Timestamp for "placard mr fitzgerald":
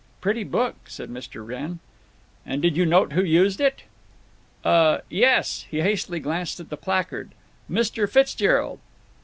6.75-8.79